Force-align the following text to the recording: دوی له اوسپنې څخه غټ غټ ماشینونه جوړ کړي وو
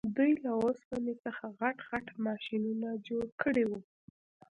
دوی 0.15 0.31
له 0.43 0.51
اوسپنې 0.61 1.13
څخه 1.23 1.43
غټ 1.59 1.77
غټ 1.89 2.05
ماشینونه 2.25 2.89
جوړ 3.07 3.25
کړي 3.41 3.63
وو 3.69 3.79